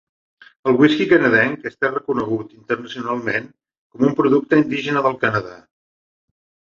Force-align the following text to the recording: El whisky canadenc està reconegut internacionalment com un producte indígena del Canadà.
El 0.69 0.77
whisky 0.83 1.05
canadenc 1.09 1.67
està 1.71 1.91
reconegut 1.91 2.55
internacionalment 2.59 3.45
com 3.51 4.09
un 4.09 4.17
producte 4.21 4.63
indígena 4.65 5.05
del 5.09 5.19
Canadà. 5.27 5.55